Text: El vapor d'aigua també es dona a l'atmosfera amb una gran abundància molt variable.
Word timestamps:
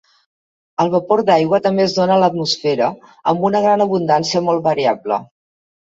El 0.85 0.89
vapor 0.95 1.21
d'aigua 1.27 1.59
també 1.67 1.85
es 1.85 1.95
dona 1.99 2.17
a 2.17 2.19
l'atmosfera 2.25 2.91
amb 3.35 3.49
una 3.53 3.65
gran 3.71 3.87
abundància 3.89 4.47
molt 4.51 4.69
variable. 4.73 5.25